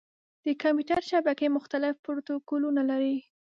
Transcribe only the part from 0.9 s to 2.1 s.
شبکې مختلف